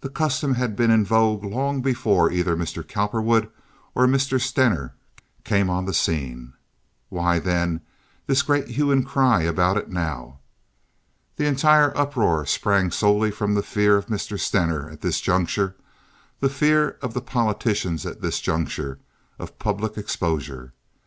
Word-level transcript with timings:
The 0.00 0.08
custom 0.08 0.54
had 0.54 0.74
been 0.74 0.90
in 0.90 1.04
vogue 1.04 1.44
long 1.44 1.82
before 1.82 2.32
either 2.32 2.56
Mr. 2.56 2.82
Cowperwood 2.82 3.50
or 3.94 4.06
Mr. 4.06 4.40
Stener 4.40 4.94
came 5.44 5.68
on 5.68 5.84
the 5.84 5.92
scene. 5.92 6.54
Why, 7.10 7.38
then, 7.38 7.82
this 8.26 8.40
great 8.40 8.68
hue 8.68 8.90
and 8.90 9.04
cry 9.04 9.42
about 9.42 9.76
it 9.76 9.90
now? 9.90 10.38
The 11.36 11.44
entire 11.44 11.94
uproar 11.94 12.46
sprang 12.46 12.90
solely 12.90 13.30
from 13.30 13.52
the 13.52 13.62
fear 13.62 13.98
of 13.98 14.06
Mr. 14.06 14.40
Stener 14.40 14.88
at 14.88 15.02
this 15.02 15.20
juncture, 15.20 15.76
the 16.38 16.48
fear 16.48 16.96
of 17.02 17.12
the 17.12 17.20
politicians 17.20 18.06
at 18.06 18.22
this 18.22 18.40
juncture, 18.40 18.98
of 19.38 19.58
public 19.58 19.98
exposure. 19.98 20.72